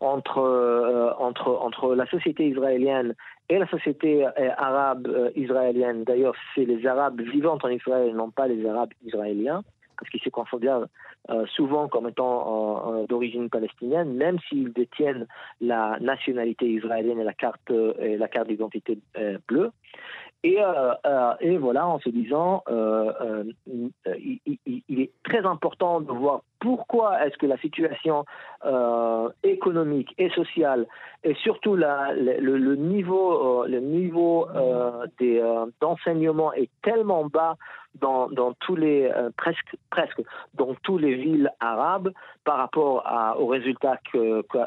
entre, 0.00 0.38
euh, 0.38 1.12
entre, 1.18 1.48
entre 1.48 1.94
la 1.94 2.06
société 2.06 2.48
israélienne 2.48 3.14
et 3.48 3.58
la 3.58 3.68
société 3.68 4.26
arabe 4.58 5.06
israélienne, 5.36 6.02
d'ailleurs 6.02 6.34
c'est 6.54 6.64
les 6.64 6.84
Arabes 6.86 7.20
vivant 7.20 7.58
en 7.62 7.68
Israël, 7.68 8.12
non 8.14 8.30
pas 8.30 8.48
les 8.48 8.66
Arabes 8.66 8.92
israéliens, 9.04 9.62
parce 9.98 10.10
qu'ils 10.10 10.22
se 10.22 10.30
considèrent 10.30 10.86
euh, 11.30 11.46
souvent 11.46 11.88
comme 11.88 12.08
étant 12.08 13.04
d'origine 13.08 13.50
palestinienne, 13.50 14.14
même 14.14 14.38
s'ils 14.48 14.72
détiennent 14.72 15.26
la 15.60 15.98
nationalité 16.00 16.66
israélienne 16.68 17.20
et 17.20 17.24
la 17.24 17.32
carte, 17.32 17.70
euh, 17.70 18.44
d'identité 18.46 18.98
euh, 19.16 19.38
bleue. 19.48 19.70
Et, 20.44 20.58
et, 21.40 21.56
voilà, 21.56 21.88
en 21.88 21.98
se 21.98 22.08
disant, 22.08 22.62
il, 22.68 24.40
il, 24.88 25.00
est 25.00 25.10
très 25.24 25.44
important 25.44 26.00
de 26.00 26.12
voir 26.12 26.42
pourquoi 26.60 27.24
est-ce 27.24 27.36
que 27.36 27.46
la 27.46 27.58
situation 27.58 28.24
euh, 28.64 29.28
économique 29.42 30.14
et 30.18 30.30
sociale 30.30 30.86
et 31.24 31.34
surtout 31.34 31.74
le, 31.74 32.74
niveau, 32.76 33.66
le 33.66 33.80
niveau 33.80 34.48
d'enseignement 35.80 36.52
est 36.52 36.70
tellement 36.82 37.24
bas 37.26 37.56
dans, 38.00 38.28
tous 38.60 38.76
les 38.76 39.10
presque 39.36 39.76
presque 39.90 40.22
dans 40.54 40.74
toutes 40.82 41.02
les 41.02 41.14
villes 41.14 41.50
arabes 41.60 42.12
par 42.44 42.58
rapport 42.58 43.04
aux 43.38 43.46
résultats 43.46 43.98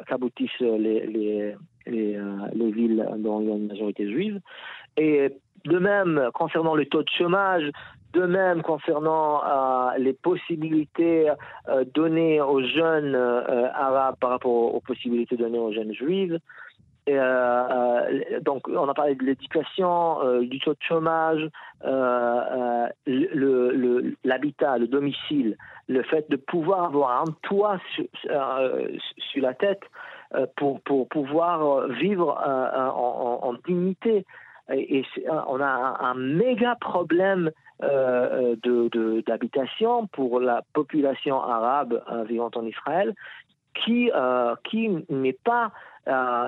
qu'aboutissent 0.06 0.60
les, 0.60 1.06
les 1.08 1.56
les, 1.86 2.20
les, 2.54 2.72
villes 2.72 3.08
dont 3.18 3.42
il 3.42 3.48
y 3.48 3.52
a 3.52 3.56
une 3.56 3.68
majorité 3.68 4.08
juive. 4.12 4.40
De 5.66 5.78
même, 5.78 6.30
concernant 6.34 6.76
le 6.76 6.86
taux 6.86 7.04
de 7.04 7.10
chômage, 7.18 7.72
de 8.14 8.26
même 8.26 8.62
concernant 8.62 9.44
euh, 9.44 9.98
les 9.98 10.14
possibilités 10.14 11.30
euh, 11.68 11.86
données 11.94 12.42
aux 12.42 12.62
jeunes 12.62 13.16
euh, 13.16 13.70
arabes 13.74 14.16
par 14.20 14.32
rapport 14.32 14.76
aux, 14.76 14.82
possibilités 14.82 15.38
données 15.38 15.60
aux 15.60 15.72
jeunes 15.72 15.94
juifs. 15.94 16.34
Et, 17.08 17.18
donc, 18.42 18.68
on 18.68 18.88
a 18.88 18.94
parlé 18.94 19.16
de 19.16 19.24
l'éducation, 19.24 20.42
du 20.42 20.60
taux 20.60 20.74
de 20.74 20.82
chômage, 20.88 21.42
l'habitat, 24.24 24.78
le, 24.78 24.82
le, 24.82 24.88
domicile, 24.88 25.58
le 25.88 26.04
fait 26.04 26.30
de 26.30 26.36
pouvoir 26.36 26.84
avoir 26.84 27.24
un 27.24 27.32
toit 27.42 27.80
sur, 27.96 28.06
la 29.38 29.56
tête 29.56 29.82
pour, 30.56 30.82
pouvoir 31.10 31.88
vivre 31.88 32.38
en 32.46 33.56
dignité 33.66 34.24
et, 34.72 35.04
on 35.48 35.62
a 35.62 35.98
un, 36.02 36.14
méga 36.16 36.76
problème 36.80 37.52
euh, 37.84 38.56
de, 38.64 39.24
d'habitation 39.26 40.08
pour 40.08 40.40
la 40.40 40.64
population 40.74 41.42
arabe 41.42 42.04
euh, 42.12 42.24
vivant 42.24 42.52
en 42.56 42.66
Israël 42.66 43.14
qui, 43.74 44.12
euh, 44.14 44.56
qui 44.70 44.90
n'est 45.10 45.38
pas, 45.44 45.72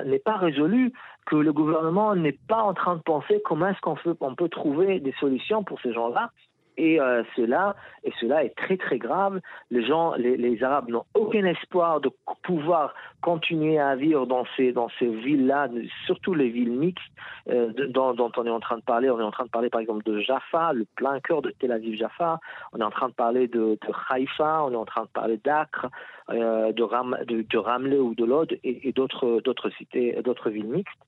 n'est 0.05 0.19
pas 0.19 0.35
résolu, 0.37 0.91
que 1.25 1.35
le 1.35 1.53
gouvernement 1.53 2.15
n'est 2.15 2.37
pas 2.47 2.61
en 2.63 2.73
train 2.73 2.95
de 2.95 3.01
penser 3.01 3.41
comment 3.45 3.67
est-ce 3.67 3.79
qu'on 3.79 3.95
on 4.19 4.35
peut 4.35 4.49
trouver 4.49 4.99
des 4.99 5.13
solutions 5.19 5.63
pour 5.63 5.79
ces 5.81 5.93
gens-là. 5.93 6.31
Et 6.77 6.99
euh, 6.99 7.23
cela, 7.35 7.75
et 8.03 8.11
cela 8.19 8.43
est 8.43 8.55
très 8.55 8.77
très 8.77 8.97
grave. 8.97 9.39
Les 9.69 9.85
gens, 9.85 10.13
les, 10.15 10.63
Arabes 10.63 10.89
n'ont 10.89 11.05
aucun 11.13 11.45
espoir 11.45 12.01
de 12.01 12.09
pouvoir 12.43 12.93
continuer 13.21 13.79
à 13.79 13.95
vivre 13.95 14.25
dans 14.25 14.45
ces 14.55 14.71
dans 14.71 14.89
ces 14.99 15.07
villes-là, 15.07 15.69
surtout 16.05 16.33
les 16.33 16.49
villes 16.49 16.71
mixtes 16.71 17.03
euh, 17.49 17.71
dont, 17.89 18.15
on 18.37 18.45
est 18.45 18.49
en 18.49 18.59
train 18.59 18.77
de 18.77 18.83
parler. 18.83 19.09
On 19.09 19.19
est 19.19 19.23
en 19.23 19.31
train 19.31 19.45
de 19.45 19.49
parler 19.49 19.69
par 19.69 19.81
exemple 19.81 20.03
de 20.03 20.19
Jaffa, 20.19 20.73
le 20.73 20.85
plein 20.95 21.19
cœur 21.19 21.41
de 21.41 21.51
Tel 21.59 21.71
Aviv-Jaffa. 21.71 22.39
On 22.73 22.79
est 22.79 22.83
en 22.83 22.91
train 22.91 23.09
de 23.09 23.13
parler 23.13 23.47
de, 23.47 23.77
de 23.81 23.93
Haïfa. 24.09 24.63
On 24.63 24.71
est 24.71 24.75
en 24.75 24.85
train 24.85 25.03
de 25.03 25.09
parler 25.09 25.39
d'Acre, 25.43 25.87
euh, 26.29 26.71
de, 26.71 26.83
Ram, 26.83 27.17
de, 27.27 27.41
de 27.41 27.57
Ramleh 27.57 27.99
ou 27.99 28.15
de 28.15 28.25
Lod 28.25 28.51
et, 28.63 28.87
et 28.87 28.91
d'autres 28.91 29.41
d'autres 29.41 29.69
cités, 29.71 30.19
d'autres 30.23 30.49
villes 30.49 30.67
mixtes. 30.67 30.99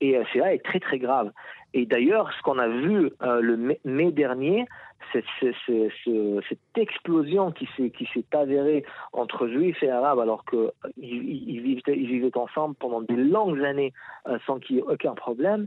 Et 0.00 0.20
cela 0.32 0.54
est 0.54 0.64
très 0.64 0.80
très 0.80 0.98
grave. 0.98 1.32
Et 1.74 1.84
d'ailleurs, 1.84 2.32
ce 2.32 2.42
qu'on 2.42 2.58
a 2.58 2.68
vu 2.68 3.10
le 3.20 3.76
mai 3.84 4.12
dernier, 4.12 4.66
cette, 5.12 5.24
cette, 5.66 6.58
explosion 6.76 7.50
qui 7.52 7.68
s'est 7.76 7.90
qui 7.90 8.06
s'est 8.12 8.24
avérée 8.32 8.84
entre 9.12 9.48
juifs 9.48 9.82
et 9.82 9.90
arabes 9.90 10.20
alors 10.20 10.44
qu'ils 10.44 10.70
ils 10.96 11.60
vivaient, 11.60 11.82
ils 11.98 12.06
vivaient 12.06 12.36
ensemble 12.36 12.74
pendant 12.76 13.00
de 13.00 13.14
longues 13.14 13.62
années 13.64 13.92
euh, 14.28 14.38
sans 14.46 14.58
qu'il 14.58 14.76
y 14.76 14.78
ait 14.78 14.82
aucun 14.82 15.14
problème 15.14 15.66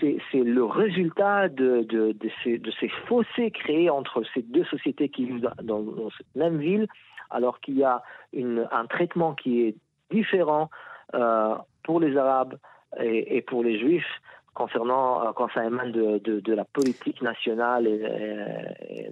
c'est 0.00 0.20
le 0.34 0.64
résultat 0.64 1.48
de, 1.48 1.82
de, 1.82 2.12
de, 2.12 2.30
ces, 2.42 2.58
de 2.58 2.70
ces 2.80 2.88
fossés 2.88 3.50
créés 3.50 3.90
entre 3.90 4.22
ces 4.32 4.42
deux 4.42 4.64
sociétés 4.64 5.08
qui 5.08 5.26
vivent 5.26 5.50
dans, 5.62 5.84
cette 6.16 6.34
même 6.36 6.58
ville, 6.58 6.86
alors 7.30 7.60
qu'il 7.60 7.76
y 7.76 7.84
a 7.84 8.02
une, 8.32 8.68
un 8.70 8.86
traitement 8.86 9.34
qui 9.34 9.62
est 9.62 9.74
différent 10.10 10.70
euh, 11.14 11.56
pour 11.82 12.00
les 12.00 12.16
Arabes 12.16 12.56
et, 13.00 13.36
et, 13.36 13.42
pour 13.42 13.62
les 13.62 13.78
Juifs 13.78 14.20
concernant 14.54 15.22
euh, 15.22 15.30
quand 15.34 15.48
ça 15.54 15.64
émane 15.64 15.92
de, 15.92 16.18
de, 16.18 16.54
la 16.54 16.64
politique 16.64 17.22
nationale 17.22 17.86
et, 17.86 19.10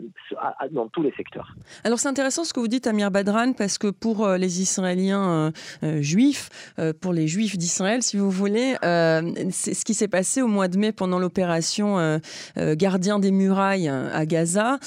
dans 0.71 0.89
tous 0.89 1.03
les 1.03 1.13
secteurs. 1.13 1.55
Alors 1.85 1.99
c'est 1.99 2.09
intéressant 2.09 2.45
ce 2.45 2.53
que 2.53 2.61
vous 2.61 2.69
dites 2.69 2.87
Amir 2.87 3.11
Badran 3.11 3.55
parce 3.55 3.79
que 3.79 3.89
pour 3.89 4.27
euh, 4.27 4.37
les 4.37 4.61
Israéliens 4.61 5.53
euh, 5.83 6.03
juifs, 6.03 6.75
pour 7.01 7.13
les 7.13 7.27
juifs 7.27 7.57
d'Israël 7.57 8.03
si 8.03 8.17
vous 8.17 8.31
voulez, 8.31 8.77
c'est 9.51 9.75
ce 9.75 9.85
qui 9.85 9.95
s'est 9.95 10.09
passé 10.09 10.43
au 10.43 10.47
mois 10.47 10.69
de 10.69 10.79
mai 10.79 10.93
pendant 10.93 11.19
l'opération 11.19 12.21
Gardien 12.57 13.19
des 13.19 13.31
murailles 13.31 13.89
à 13.89 14.27
Gaza. 14.27 14.79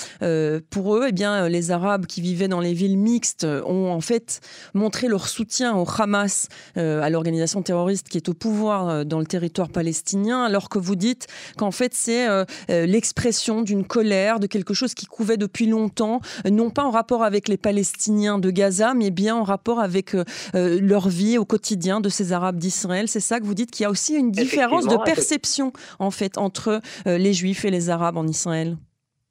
pour 0.70 0.96
eux, 0.96 1.06
eh 1.10 1.12
bien 1.12 1.48
les 1.50 1.72
Arabes 1.72 2.06
qui 2.06 2.22
vivaient 2.22 2.48
dans 2.48 2.60
les 2.60 2.74
villes 2.74 2.98
mixtes 2.98 3.46
ont 3.46 3.92
en 3.92 4.02
fait 4.02 4.42
montré 4.74 5.08
leur 5.08 5.28
soutien 5.28 5.76
au 5.76 5.86
Hamas, 5.98 6.48
à 6.76 7.10
l'organisation 7.10 7.62
terroriste 7.62 8.10
qui 8.10 8.18
est 8.18 8.30
au 8.30 8.34
pouvoir 8.34 9.06
dans 9.06 9.20
le 9.20 9.26
territoire 9.26 9.70
palestinien 9.70 10.43
alors 10.44 10.70
que 10.70 10.80
vous 10.80 10.96
dites 10.96 11.28
qu'en 11.58 11.72
fait 11.72 11.94
c'est 11.94 12.28
euh, 12.28 12.46
euh, 12.70 12.86
l'expression 12.86 13.62
d'une 13.62 13.86
colère, 13.86 14.40
de 14.40 14.48
quelque 14.48 14.74
chose 14.74 14.94
qui 14.94 15.06
couvait 15.06 15.38
depuis 15.38 15.66
longtemps, 15.66 16.20
non 16.50 16.70
pas 16.70 16.84
en 16.84 16.92
rapport 16.92 17.24
avec 17.24 17.48
les 17.48 17.58
Palestiniens 17.58 18.40
de 18.40 18.50
Gaza, 18.50 18.94
mais 18.94 19.12
bien 19.12 19.36
en 19.36 19.44
rapport 19.44 19.80
avec 19.80 20.16
euh, 20.16 20.24
leur 20.54 21.10
vie 21.10 21.38
au 21.38 21.46
quotidien 21.46 22.02
de 22.02 22.10
ces 22.10 22.34
Arabes 22.34 22.58
d'Israël. 22.58 23.08
C'est 23.08 23.20
ça 23.20 23.40
que 23.40 23.46
vous 23.46 23.54
dites 23.54 23.72
qu'il 23.72 23.84
y 23.84 23.88
a 23.88 23.90
aussi 23.90 24.16
une 24.16 24.32
différence 24.32 24.88
de 24.88 24.98
perception 25.04 25.74
en 26.00 26.12
fait 26.12 26.38
entre 26.38 26.82
les 27.06 27.34
Juifs 27.34 27.66
et 27.66 27.72
les 27.72 27.90
Arabes 27.90 28.18
en 28.18 28.28
Israël. 28.28 28.78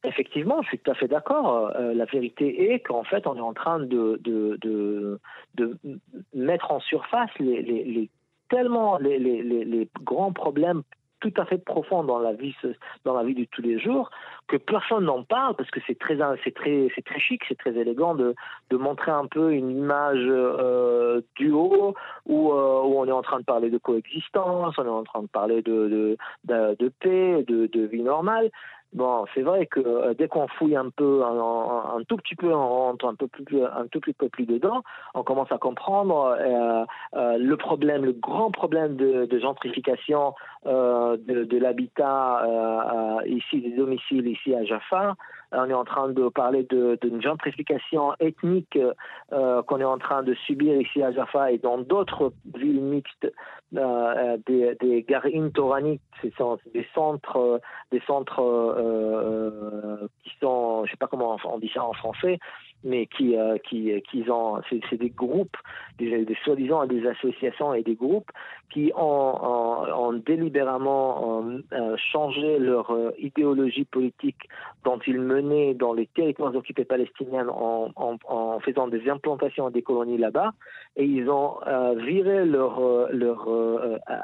Effectivement, 0.05 0.61
je 0.63 0.69
suis 0.69 0.79
tout 0.79 0.91
à 0.91 0.95
fait 0.95 1.07
d'accord. 1.07 1.71
la 1.79 2.05
vérité 2.07 2.73
est 2.73 2.81
qu'en 2.81 3.05
fait, 3.05 3.27
on 3.27 3.37
est 3.37 3.41
en 3.41 3.53
train 3.55 3.79
de, 3.79 4.21
de, 4.23 5.19
mettre 6.35 6.73
en 6.73 6.81
surface 6.81 7.31
les, 7.39 8.09
tellement 8.53 8.99
les, 8.99 9.89
grands 10.03 10.33
problèmes 10.33 10.83
tout 11.23 11.33
à 11.41 11.45
fait 11.45 11.59
profond 11.59 12.03
dans 12.03 12.19
la 12.19 12.33
vie 12.33 12.55
dans 13.05 13.15
la 13.15 13.23
vie 13.23 13.35
de 13.35 13.45
tous 13.45 13.63
les 13.63 13.79
jours 13.79 14.11
que 14.49 14.57
personne 14.57 15.05
n'en 15.05 15.23
parle 15.23 15.55
parce 15.55 15.71
que 15.71 15.79
c'est 15.87 15.99
très 15.99 16.19
c'est 16.43 16.55
très 16.55 16.89
c'est 16.95 17.05
très 17.05 17.21
chic 17.21 17.43
c'est 17.49 17.57
très 17.57 17.75
élégant 17.77 18.15
de, 18.17 18.35
de 18.71 18.77
montrer 18.77 19.13
un 19.13 19.27
peu 19.27 19.53
une 19.53 19.71
image 19.71 20.19
euh, 20.21 21.21
du 21.37 21.53
haut 21.53 21.95
où, 22.27 22.53
euh, 22.53 22.83
où 22.83 22.99
on 22.99 23.07
est 23.07 23.13
en 23.13 23.23
train 23.23 23.39
de 23.39 23.45
parler 23.45 23.71
de 23.71 23.79
coexistence 23.79 24.75
on 24.77 24.85
est 24.85 24.89
en 24.89 25.05
train 25.05 25.23
de 25.23 25.29
parler 25.29 25.63
de 25.63 26.17
de, 26.45 26.75
de, 26.75 26.89
paix 26.89 27.45
de, 27.47 27.67
de 27.67 27.87
vie 27.87 28.03
normale 28.03 28.51
Bon, 28.93 29.25
c'est 29.35 29.41
vrai 29.41 29.67
que 29.67 29.81
euh, 29.81 30.13
dès 30.13 30.29
qu'on 30.29 30.47
fouille 30.49 30.77
un 30.77 30.91
peu, 30.91 31.25
un, 31.25 31.97
un, 31.97 32.03
tout 32.07 32.19
petit 32.19 32.35
peu, 32.35 32.53
on 32.53 32.69
rentre 32.69 33.07
un 33.07 33.15
peu 33.15 33.27
plus, 33.27 33.65
un 33.65 33.87
tout 33.91 34.01
petit 34.01 34.13
peu 34.13 34.29
plus 34.29 34.45
dedans, 34.45 34.83
on 35.15 35.23
commence 35.23 35.51
à 35.51 35.57
comprendre 35.57 36.37
euh, 36.39 36.85
euh, 37.15 37.39
le 37.39 37.57
problème, 37.57 38.05
le 38.05 38.13
grand 38.13 38.51
problème 38.51 38.97
de, 38.97 39.25
de 39.25 39.39
gentrification 39.39 40.35
euh, 40.67 41.17
de, 41.17 41.45
de 41.45 41.59
l'habitat 41.59 42.45
euh, 42.45 43.27
ici, 43.27 43.63
des 43.63 43.75
domiciles 43.75 44.27
ici 44.27 44.55
à 44.55 44.63
Jaffa. 44.65 45.15
On 45.55 45.69
est 45.69 45.75
en 45.75 45.85
train 45.85 46.09
de 46.09 46.29
parler 46.29 46.67
d'une 46.71 47.21
gentrification 47.21 48.15
ethnique 48.21 48.79
euh, 49.33 49.63
qu'on 49.63 49.81
est 49.81 49.85
en 49.85 49.99
train 49.99 50.23
de 50.23 50.35
subir 50.35 50.81
ici 50.81 51.03
à 51.03 51.13
Jaffa 51.13 51.53
et 51.53 51.59
dans 51.59 51.79
d'autres 51.79 52.33
villes 52.55 52.81
mixtes, 52.81 53.31
euh, 53.77 54.39
des, 54.47 54.75
des 54.81 55.03
garines 55.03 55.53
toraniques, 55.53 56.01
des 56.23 56.33
centres, 56.39 57.61
des 57.91 58.01
centres 58.07 58.41
euh, 58.41 60.07
qui 60.25 60.31
sont, 60.41 60.87
je 60.87 60.91
sais 60.91 60.97
pas 60.97 61.07
comment 61.07 61.37
on 61.45 61.59
dit 61.59 61.71
ça 61.75 61.85
en 61.85 61.93
français, 61.93 62.39
mais 62.85 63.07
qui, 63.07 63.37
euh, 63.37 63.59
qui, 63.59 63.93
qui 64.11 64.29
ont, 64.31 64.61
c'est 64.69 64.97
des 64.97 65.11
groupes, 65.11 65.57
des, 65.99 66.25
des 66.25 66.37
soi-disant 66.45 66.87
des 66.87 67.07
associations 67.07 67.75
et 67.75 67.83
des 67.83 67.95
groupes 67.95 68.31
qui 68.73 68.93
ont, 68.97 69.03
ont, 69.03 70.13
délibérément 70.15 71.45
euh, 71.73 71.97
changé 72.13 72.59
leur 72.59 72.91
euh, 72.91 73.13
idéologie 73.19 73.85
politique 73.85 74.49
dont 74.85 74.99
ils 75.07 75.21
menaient 75.21 75.75
dans 75.75 75.93
les 75.93 76.07
territoires 76.07 76.55
occupés 76.55 76.85
palestiniens 76.85 77.49
en, 77.49 77.91
en, 77.97 78.17
en 78.29 78.61
faisant 78.61 78.89
des 78.89 79.09
implantations 79.11 79.71
des 79.71 79.83
colonies 79.83 80.19
là-bas, 80.19 80.53
et 80.97 81.05
ils 81.05 81.31
ont 81.31 81.57
euh, 81.67 81.95
viré 81.95 82.45
leur, 82.45 82.81
leur 83.11 83.49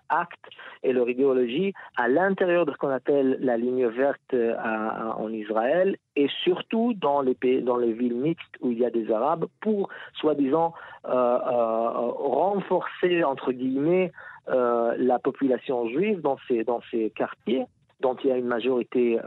acte 0.09 0.45
et 0.83 0.93
leur 0.93 1.09
idéologie 1.09 1.73
à 1.97 2.09
l'intérieur 2.09 2.67
de 2.67 2.73
ce 2.73 2.77
qu'on 2.77 2.91
appelle 2.91 3.39
la 3.41 3.57
ligne 3.57 3.87
verte 3.87 4.35
en 4.35 5.33
Israël 5.33 5.97
et 6.19 6.29
surtout 6.43 6.95
dans 6.95 7.21
les 7.21 7.35
pays, 7.35 7.63
dans 7.63 7.77
les 7.77 7.93
villes 7.93 8.17
mixtes 8.17 8.57
où 8.61 8.73
il 8.73 8.79
y 8.79 8.85
a 8.85 8.91
des 8.91 9.11
Arabes 9.13 9.47
pour 9.61 9.89
soi-disant 10.15 10.75
euh, 11.07 11.13
euh, 11.13 11.91
renforcer 11.91 13.23
entre 13.23 13.53
guillemets 13.53 14.13
euh, 14.49 14.95
la 14.99 15.21
population 15.21 15.89
juive 15.89 16.21
dans 16.21 16.37
ces 16.49 16.65
dans 16.65 16.81
ces 16.91 17.11
quartiers 17.11 17.67
dont 18.01 18.17
il 18.23 18.31
y 18.31 18.33
a 18.33 18.37
une 18.37 18.47
majorité 18.47 19.19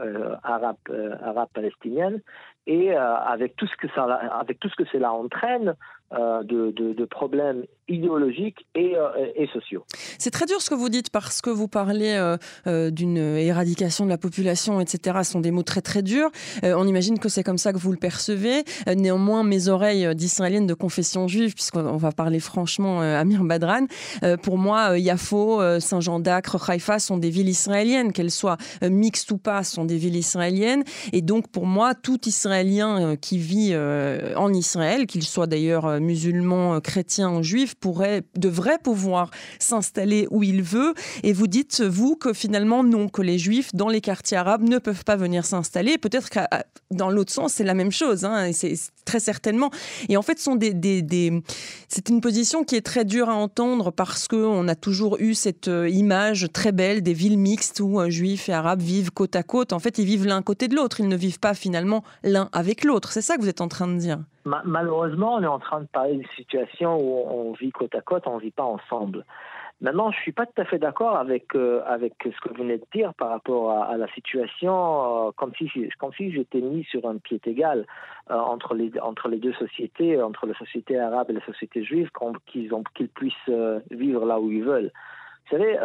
arabe 0.42 0.76
arabe 1.22 1.48
palestinienne 1.52 2.20
et 2.66 2.94
avec 2.94 3.54
tout 3.56 3.66
ce 3.66 3.76
que 3.76 3.88
ça, 3.88 4.04
avec 4.04 4.60
tout 4.60 4.70
ce 4.70 4.76
que 4.76 4.86
cela 4.86 5.12
entraîne, 5.12 5.74
euh, 6.14 6.42
de, 6.44 7.04
problèmes 7.06 7.64
idéologiques 7.88 8.66
et, 8.74 8.96
euh, 8.96 9.08
et 9.34 9.46
sociaux. 9.48 9.84
C'est 10.18 10.30
très 10.30 10.46
dur 10.46 10.60
ce 10.60 10.70
que 10.70 10.74
vous 10.74 10.88
dites 10.88 11.10
parce 11.10 11.40
que 11.42 11.50
vous 11.50 11.68
parlez 11.68 12.36
euh, 12.66 12.90
d'une 12.90 13.16
éradication 13.16 14.04
de 14.04 14.10
la 14.10 14.18
population, 14.18 14.80
etc. 14.80 15.18
Ce 15.24 15.32
sont 15.32 15.40
des 15.40 15.50
mots 15.50 15.62
très 15.62 15.80
très 15.80 16.02
durs. 16.02 16.30
on 16.62 16.86
imagine 16.86 17.18
que 17.18 17.28
c'est 17.28 17.42
comme 17.42 17.58
ça 17.58 17.72
que 17.72 17.78
vous 17.78 17.90
le 17.92 17.98
percevez. 17.98 18.62
néanmoins, 18.94 19.42
mes 19.42 19.68
oreilles 19.68 20.14
d'israélienne 20.14 20.66
de 20.66 20.74
confession 20.74 21.28
juive, 21.28 21.54
puisqu'on 21.54 21.96
va 21.96 22.12
parler 22.12 22.40
franchement 22.40 23.00
Amir 23.00 23.44
Badran, 23.44 23.86
pour 24.42 24.58
moi, 24.58 24.98
Yafo, 24.98 25.60
Saint-Jean 25.80 26.20
d'Acre, 26.20 26.70
Haïfa 26.70 26.98
sont 26.98 27.18
des 27.18 27.30
villes 27.30 27.48
israéliennes, 27.48 28.12
qu'elles 28.12 28.30
soient 28.30 28.58
mixtes 28.82 29.30
ou 29.32 29.38
pas, 29.38 29.64
sont 29.64 29.84
des 29.84 29.96
villes 29.96 30.16
israéliennes. 30.16 30.84
Et 31.12 31.20
donc, 31.20 31.48
pour 31.48 31.66
moi, 31.66 31.94
tout 31.94 32.28
Israélien 32.28 33.16
qui 33.16 33.38
vit 33.38 33.74
en 34.36 34.52
Israël, 34.52 35.06
qu'il 35.06 35.22
soit 35.22 35.46
d'ailleurs 35.46 36.00
musulmans, 36.02 36.74
euh, 36.74 36.80
chrétiens, 36.80 37.42
juifs, 37.42 37.74
pourrait, 37.74 38.22
devrait 38.36 38.78
pouvoir 38.78 39.30
s'installer 39.58 40.26
où 40.30 40.42
il 40.42 40.62
veut. 40.62 40.94
Et 41.22 41.32
vous 41.32 41.46
dites, 41.46 41.80
vous, 41.80 42.16
que 42.16 42.32
finalement, 42.32 42.84
non, 42.84 43.08
que 43.08 43.22
les 43.22 43.38
juifs 43.38 43.74
dans 43.74 43.88
les 43.88 44.00
quartiers 44.00 44.36
arabes 44.36 44.68
ne 44.68 44.78
peuvent 44.78 45.04
pas 45.04 45.16
venir 45.16 45.44
s'installer. 45.44 45.98
Peut-être 45.98 46.30
que 46.30 46.40
dans 46.90 47.10
l'autre 47.10 47.32
sens, 47.32 47.54
c'est 47.54 47.64
la 47.64 47.74
même 47.74 47.92
chose, 47.92 48.24
hein, 48.24 48.50
c'est 48.52 48.74
très 49.04 49.20
certainement. 49.20 49.70
Et 50.08 50.16
en 50.16 50.22
fait, 50.22 50.38
c'est 50.38 52.08
une 52.08 52.20
position 52.20 52.64
qui 52.64 52.76
est 52.76 52.82
très 52.82 53.04
dure 53.04 53.28
à 53.28 53.34
entendre 53.34 53.90
parce 53.90 54.28
qu'on 54.28 54.68
a 54.68 54.74
toujours 54.74 55.16
eu 55.18 55.34
cette 55.34 55.68
euh, 55.68 55.88
image 55.88 56.48
très 56.52 56.72
belle 56.72 57.02
des 57.02 57.14
villes 57.14 57.38
mixtes 57.38 57.80
où 57.80 58.00
euh, 58.00 58.10
juifs 58.10 58.48
et 58.48 58.52
arabes 58.52 58.82
vivent 58.82 59.10
côte 59.10 59.36
à 59.36 59.42
côte. 59.42 59.72
En 59.72 59.78
fait, 59.78 59.98
ils 59.98 60.06
vivent 60.06 60.26
l'un 60.26 60.42
côté 60.42 60.68
de 60.68 60.76
l'autre, 60.76 61.00
ils 61.00 61.08
ne 61.08 61.16
vivent 61.16 61.40
pas 61.40 61.54
finalement 61.54 62.04
l'un 62.22 62.48
avec 62.52 62.84
l'autre. 62.84 63.12
C'est 63.12 63.22
ça 63.22 63.36
que 63.36 63.42
vous 63.42 63.48
êtes 63.48 63.60
en 63.60 63.68
train 63.68 63.88
de 63.88 63.98
dire? 63.98 64.20
Malheureusement, 64.44 65.34
on 65.34 65.42
est 65.42 65.46
en 65.46 65.58
train 65.58 65.80
de 65.80 65.86
parler 65.86 66.14
d'une 66.14 66.28
situation 66.36 66.96
où 66.96 67.24
on 67.28 67.52
vit 67.52 67.70
côte 67.70 67.94
à 67.94 68.00
côte, 68.00 68.24
on 68.26 68.36
ne 68.36 68.40
vit 68.40 68.50
pas 68.50 68.64
ensemble. 68.64 69.24
Maintenant, 69.82 70.12
je 70.12 70.16
ne 70.18 70.22
suis 70.22 70.32
pas 70.32 70.46
tout 70.46 70.62
à 70.62 70.64
fait 70.64 70.78
d'accord 70.78 71.16
avec, 71.16 71.56
euh, 71.56 71.82
avec 71.86 72.14
ce 72.24 72.40
que 72.40 72.50
vous 72.50 72.62
venez 72.62 72.78
de 72.78 72.86
dire 72.94 73.12
par 73.14 73.30
rapport 73.30 73.72
à, 73.72 73.96
la 73.96 74.06
situation, 74.14 75.26
euh, 75.26 75.30
comme 75.34 75.52
si, 75.56 75.68
comme 75.98 76.12
si 76.12 76.30
j'étais 76.30 76.60
mis 76.60 76.84
sur 76.84 77.04
un 77.08 77.16
pied 77.18 77.40
égal 77.44 77.84
euh, 78.30 78.34
entre, 78.34 78.74
les, 78.74 78.92
entre 79.00 79.28
les 79.28 79.38
deux 79.38 79.52
sociétés, 79.54 80.22
entre 80.22 80.46
la 80.46 80.54
société 80.54 80.96
arabe 81.00 81.30
et 81.30 81.32
la 81.32 81.44
société 81.44 81.82
juive, 81.82 82.10
qu'ils 82.46 82.72
qu'ils 82.94 83.08
puissent 83.08 83.50
vivre 83.90 84.24
là 84.24 84.38
où 84.38 84.52
ils 84.52 84.62
veulent. 84.62 84.92
Vous 85.52 85.58
savez, 85.58 85.76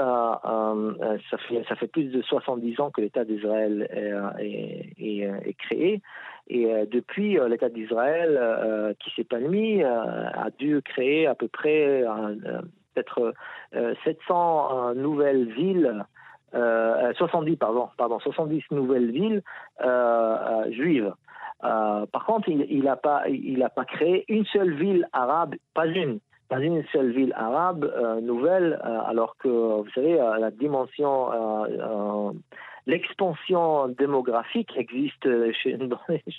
ça, 1.29 1.37
fait, 1.37 1.63
ça 1.67 1.75
fait 1.75 1.87
plus 1.87 2.05
de 2.05 2.21
70 2.21 2.79
ans 2.79 2.89
que 2.89 3.01
l'État 3.01 3.25
d'Israël 3.25 3.87
est, 4.39 4.93
est, 4.97 5.53
créé. 5.57 6.01
Et 6.49 6.73
euh, 6.73 6.85
depuis, 6.89 7.37
euh, 7.37 7.49
l'État 7.49 7.69
d'Israël, 7.69 8.37
euh, 8.39 8.93
qui 8.99 9.09
s'est 9.09 9.23
s'épanouit, 9.23 9.83
a 9.83 10.49
dû 10.57 10.81
créer 10.81 11.27
à 11.27 11.35
peu 11.35 11.47
près 11.47 12.03
peut-être 12.93 13.33
700 14.03 14.95
nouvelles 14.95 15.51
villes. 15.51 16.05
70 16.53 17.57
pardon, 17.57 17.89
pardon 17.97 18.19
70 18.19 18.63
nouvelles 18.71 19.11
villes 19.11 19.43
juives. 20.71 21.13
par 21.61 22.25
contre, 22.25 22.49
il 22.49 22.83
n'a 22.83 22.95
pas 22.95 23.27
il 23.27 23.67
pas 23.75 23.85
créé 23.85 24.23
une 24.29 24.45
seule 24.45 24.73
ville 24.73 25.07
arabe, 25.11 25.55
pas 25.73 25.87
une, 25.87 26.19
pas 26.49 26.59
une 26.59 26.83
seule 26.93 27.11
ville 27.11 27.33
arabe 27.35 27.91
nouvelle, 28.21 28.79
alors 28.83 29.35
que 29.37 29.47
vous 29.47 29.89
savez 29.93 30.15
la 30.15 30.51
dimension 30.51 31.29
l'expansion 32.87 33.89
démographique 33.89 34.71
existe 34.75 35.27
chez, 35.61 35.77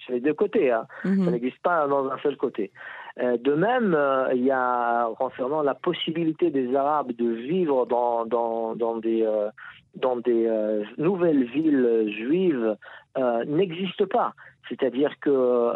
les 0.09 0.21
deux 0.21 0.35
côtés. 0.35 0.73
Hein. 0.73 0.87
Mhm. 1.05 1.25
Ça 1.27 1.31
n'existe 1.31 1.63
pas 1.63 1.87
dans 1.87 2.11
un 2.11 2.19
seul 2.19 2.37
côté. 2.37 2.73
Euh, 3.21 3.37
de 3.37 3.53
même, 3.55 3.95
euh, 3.95 4.33
il 4.35 4.45
y 4.45 4.51
a 4.51 5.09
concernant 5.19 5.63
la 5.63 5.75
possibilité 5.75 6.51
des 6.51 6.75
Arabes 6.75 7.13
de 7.13 7.29
vivre 7.31 7.87
dans, 7.87 8.25
dans, 8.25 8.75
dans 8.75 8.97
des, 8.97 9.23
euh, 9.23 9.49
dans 9.95 10.17
des 10.17 10.49
nouvelles 10.97 11.45
villes 11.45 12.15
juives 12.17 12.77
n'existe 13.47 14.05
pas. 14.07 14.33
C'est-à-dire 14.69 15.19
que 15.21 15.73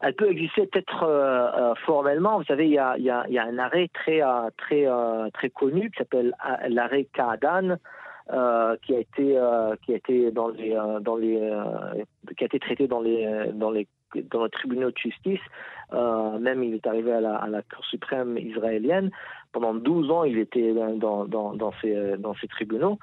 elle 0.00 0.14
peut 0.14 0.30
exister 0.30 0.66
peut-être 0.66 1.76
formellement. 1.86 2.38
Vous 2.38 2.44
savez, 2.44 2.66
il 2.66 2.72
y 2.72 2.78
a, 2.78 3.44
un 3.44 3.58
arrêt 3.58 3.88
très 3.94 4.20
très 4.56 4.86
très 5.32 5.50
connu 5.50 5.90
qui 5.90 5.98
s'appelle 5.98 6.34
l'arrêt 6.68 7.06
Kaadan 7.12 7.76
euh, 8.30 8.76
qui 8.82 8.94
a 8.94 8.98
été 8.98 9.38
euh, 9.38 9.74
qui 9.86 9.94
a 9.94 9.96
été 9.96 10.30
dans 10.30 10.48
les 10.48 10.76
euh, 10.76 11.00
dans 11.00 11.16
les 11.16 11.40
qui 12.36 12.44
a 12.44 12.46
été 12.46 12.58
traité 12.58 12.86
dans 12.86 13.00
les 13.00 13.26
dans 13.54 13.70
les 13.70 13.88
dans 14.30 14.44
les 14.44 14.50
tribunaux 14.50 14.90
de 14.90 14.98
justice. 14.98 15.40
même 15.92 16.62
il 16.62 16.74
est 16.74 16.86
arrivé 16.86 17.10
à 17.10 17.20
la 17.20 17.62
Cour 17.62 17.86
suprême 17.86 18.36
israélienne. 18.36 19.10
Pendant 19.52 19.74
12 19.74 20.10
ans, 20.10 20.24
il 20.24 20.38
était 20.38 20.72
dans, 20.72 21.24
dans, 21.24 21.54
dans, 21.54 21.72
ces, 21.80 22.16
dans 22.18 22.34
ces 22.34 22.48
tribunaux. 22.48 22.98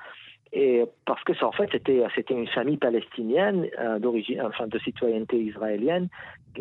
Et 0.53 0.86
parce 1.05 1.23
que 1.23 1.34
ça, 1.34 1.47
en 1.47 1.51
fait, 1.51 1.69
c'était, 1.71 2.01
c'était 2.15 2.34
une 2.34 2.47
famille 2.47 2.77
palestinienne 2.77 3.67
d'origine, 3.99 4.41
enfin, 4.41 4.67
de 4.67 4.79
citoyenneté 4.79 5.38
israélienne, 5.38 6.08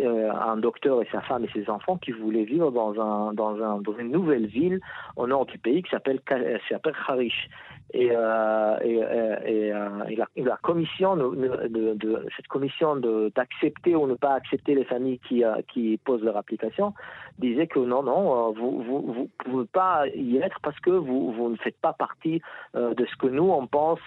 un 0.03 0.57
docteur 0.57 1.03
et 1.03 1.09
sa 1.13 1.21
femme 1.21 1.45
et 1.45 1.51
ses 1.53 1.71
enfants 1.71 1.97
qui 1.99 2.11
voulaient 2.11 2.45
vivre 2.45 2.73
dans, 2.73 3.01
un, 3.01 3.33
dans, 3.33 3.63
un, 3.63 3.81
dans 3.81 3.97
une 3.97 4.11
nouvelle 4.11 4.47
ville 4.47 4.81
au 5.17 5.27
nord 5.27 5.47
du 5.47 5.59
pays 5.59 5.83
qui 5.83 5.91
s'appelle, 5.91 6.21
s'appelle 6.69 6.95
Harish. 7.07 7.49
Et, 7.93 8.11
euh, 8.11 8.77
et, 8.81 9.05
euh, 9.05 9.37
euh, 9.47 10.27
et, 10.35 10.43
la, 10.43 10.57
commission 10.57 11.17
de, 11.17 12.27
cette 12.35 12.49
commission 12.49 12.97
d'accepter 12.97 13.95
ou 13.95 14.09
ne 14.09 14.15
pas 14.15 14.35
accepter 14.35 14.75
les 14.75 14.85
familles 14.85 15.21
qui, 15.29 15.45
qui 15.73 15.97
posent 15.99 16.25
leur 16.25 16.37
application 16.37 16.93
disait 17.39 17.69
que 17.69 17.79
non 17.79 18.03
non 18.03 18.53
vous 18.53 18.83
vous 18.83 19.13
vous 19.13 19.31
pouvez 19.39 19.67
pas 19.67 20.09
y 20.09 20.39
être 20.39 20.59
parce 20.61 20.79
que 20.81 20.91
vous 20.91 21.33
vous 21.33 21.51
ne 21.51 21.57
faites 21.57 21.81
pas 21.81 21.93
partie 21.93 22.41
de 22.75 23.07
ce 23.07 23.17
que 23.17 23.29
nous 23.29 23.51
on 23.51 23.67
pense 23.75 24.01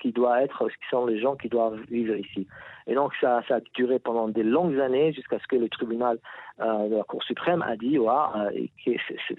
qui 0.00 0.12
doit 0.12 0.42
être 0.42 0.68
qui 0.68 0.88
sont 0.90 1.06
les 1.06 1.18
gens 1.18 1.36
qui 1.36 1.48
doivent 1.48 1.80
vivre 1.88 2.16
ici 2.16 2.46
et 2.86 2.94
donc 2.94 3.12
ça 3.20 3.42
a 3.48 3.60
duré 3.74 3.98
pendant 3.98 4.28
des 4.28 4.42
longues 4.42 4.78
années 4.78 5.12
jusqu'à 5.12 5.38
ce 5.38 5.46
que 5.46 5.56
le 5.56 5.68
tribunal 5.68 6.18
de 6.58 6.96
la 6.96 7.04
Cour 7.04 7.22
suprême 7.22 7.62
a 7.62 7.76
dit 7.76 7.98
ouais, 7.98 8.70
que 8.84 8.92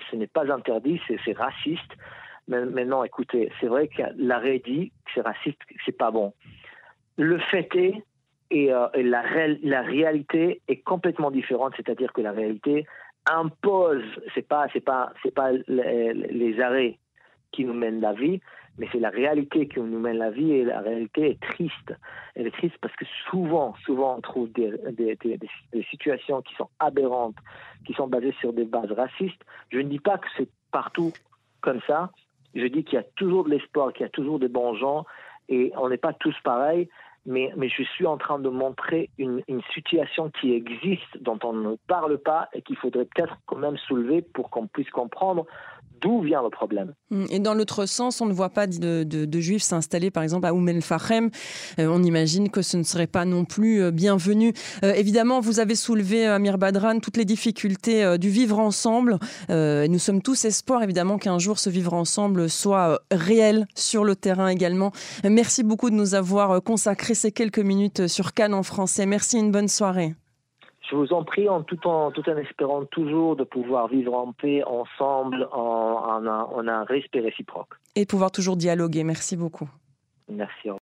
ce 0.10 0.16
n'est 0.16 0.34
pas 0.38 0.52
interdit 0.52 1.00
c'est 1.08 1.38
raciste 1.38 1.94
Maintenant, 2.48 3.04
écoutez, 3.04 3.52
c'est 3.60 3.68
vrai 3.68 3.90
que 3.90 4.04
l'arrêt 4.16 4.60
dit 4.60 4.90
que 5.06 5.12
c'est 5.16 5.22
raciste, 5.22 5.60
que 5.68 5.76
c'est 5.86 5.98
pas 5.98 6.12
bon. 6.12 6.34
Le 7.18 7.40
fait 7.40 7.70
est, 7.76 8.04
et, 8.52 8.72
euh, 8.72 8.88
la, 8.96 9.24
la, 9.63 9.82
réalité 9.82 10.62
est 10.70 10.78
complètement 10.78 11.30
différente, 11.30 11.74
c'est-à-dire 11.76 12.13
que 12.13 12.22
la 12.22 12.32
réalité 12.32 12.86
impose, 13.30 14.04
c'est 14.34 14.48
pas, 14.48 14.68
c'est 14.72 14.80
pas, 14.80 15.12
c'est 15.22 15.34
pas 15.34 15.52
les, 15.52 16.62
arrêts 16.62 16.98
qui 17.51 17.65
nous 17.65 17.73
mènent 17.73 18.01
la 18.01 18.13
vie, 18.13 18.39
mais 18.77 18.88
c'est 18.91 18.99
la 18.99 19.10
réalité 19.10 19.67
qui 19.67 19.79
nous 19.79 19.99
mène 19.99 20.17
la 20.17 20.29
vie 20.29 20.51
et 20.51 20.63
la 20.63 20.81
réalité 20.81 21.31
est 21.31 21.41
triste. 21.41 21.93
Elle 22.36 22.47
est 22.47 22.51
triste 22.51 22.77
parce 22.81 22.95
que 22.95 23.05
souvent, 23.29 23.73
souvent 23.86 24.17
on 24.17 24.21
trouve 24.21 24.49
des 24.51 25.17
situations 25.89 26.41
qui 26.41 26.53
sont 26.55 26.69
aberrantes, 26.79 27.38
qui 27.86 27.93
sont 27.93 28.07
basées 28.07 28.36
sur 28.39 28.53
des 28.53 28.65
bases 28.65 28.91
racistes. 28.91 29.41
Je 29.69 29.79
ne 29.79 29.89
dis 29.89 29.99
pas 29.99 30.17
que 30.17 30.27
c'est 30.38 30.49
partout 30.71 31.12
comme 31.62 31.81
ça, 31.88 32.12
je 32.53 32.65
dis 32.65 32.83
qu'il 32.83 32.95
y 32.95 33.01
a 33.01 33.05
toujours 33.15 33.45
de 33.45 33.49
l'espoir, 33.49 33.93
qu'il 33.93 34.03
y 34.03 34.05
a 34.05 34.10
toujours 34.10 34.39
des 34.39 34.47
bons 34.47 34.75
gens, 34.75 35.05
et 35.49 35.71
on 35.77 35.89
n'est 35.89 35.97
pas 35.97 36.13
tous 36.13 36.36
pareils, 36.43 36.89
mais, 37.28 37.52
je 37.70 37.84
suis 37.84 38.06
en 38.06 38.18
train 38.18 38.40
de 38.40 38.50
montrer 38.50 39.10
une, 39.18 39.44
situation 39.74 40.32
qui 40.40 40.54
existe, 40.54 41.22
dont 41.22 41.38
on 41.44 41.54
ne 41.54 41.76
parle 41.88 42.18
pas, 42.18 42.48
et 42.54 42.62
qu'il 42.62 42.78
faudrait 42.78 43.06
peut-être 43.06 43.38
quand 43.46 43.58
même 43.58 43.78
soulever 43.78 44.22
pour 44.22 44.50
qu'on 44.50 44.66
puisse 44.68 44.90
comprendre 44.90 45.46
D'où 46.02 46.22
vient 46.22 46.44
le 46.44 46.50
problème 46.50 46.94
hum, 47.12 47.26
Et 47.30 47.40
dans 47.40 47.54
l'autre 47.54 47.86
sens, 47.86 48.22
on 48.22 48.26
ne 48.26 48.34
voit 48.34 48.50
pas 48.50 48.68
de, 48.68 49.40
juifs 49.40 49.63
s'installer 49.63 50.12
par 50.12 50.24
exemple 50.24 50.46
à 50.46 50.54
Oum 50.54 50.68
el-Fahem. 50.70 51.30
Euh, 51.80 51.88
on 51.90 52.04
imagine 52.04 52.50
que 52.50 52.62
ce 52.62 52.78
ne 52.78 52.84
serait 52.84 53.08
pas 53.08 53.26
non 53.26 53.46
plus 53.46 53.82
euh, 53.82 53.92
bienvenu. 53.92 54.54
Euh, 54.84 54.94
évidemment, 54.94 55.40
vous 55.40 55.60
avez 55.60 55.76
soulevé, 55.76 56.26
Amir 56.26 56.58
Badran, 56.58 57.00
toutes 57.00 57.18
les 57.18 57.26
difficultés 57.26 58.18
du 58.18 58.30
vivre 58.30 58.60
ensemble. 58.60 59.18
nous 59.50 60.00
sommes 60.00 60.22
tous 60.22 60.46
espoirs 60.46 60.84
évidemment 60.84 61.18
qu'un 61.18 61.40
jour 61.40 61.60
ce 61.60 61.70
vivre 61.70 61.94
ensemble 61.94 62.50
soit 62.50 63.00
réel 63.12 63.68
sur 63.76 64.04
le 64.04 64.16
terrain 64.16 64.48
également. 64.48 64.92
Merci 65.24 65.63
beaucoup 65.63 65.90
de 65.90 65.96
nous 65.96 66.16
avoir 66.16 66.62
consacré 66.63 67.13
ces 67.17 67.32
quelques 67.32 67.60
minutes 67.60 68.08
sur 68.08 68.34
Cannes 68.34 68.53
en 68.53 68.63
français. 68.63 69.06
Merci, 69.06 69.38
une 69.39 69.51
bonne 69.51 69.67
soirée. 69.67 70.15
Je 70.89 70.95
vous 70.95 71.12
en 71.12 71.23
prie, 71.25 71.49
en 71.49 71.63
tout 71.63 71.86
en, 71.86 72.12
tout 72.12 72.27
en 72.30 72.38
espérant 72.38 72.86
toujours 72.86 73.36
de 73.36 73.43
pouvoir 73.43 73.89
vivre 73.89 74.13
en 74.13 74.32
paix 74.32 74.63
ensemble, 74.63 75.49
en, 75.51 76.23
en, 76.23 76.25
en 76.25 76.67
un 76.67 76.84
respect 76.86 77.19
réciproque. 77.19 77.73
Et 77.95 78.06
pouvoir 78.06 78.32
toujours 78.32 78.56
dialoguer. 78.56 79.03
Merci 79.03 79.36
beaucoup. 79.36 79.69
Merci. 80.30 80.69